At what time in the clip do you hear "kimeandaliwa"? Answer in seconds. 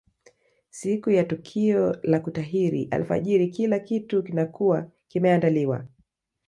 5.07-5.85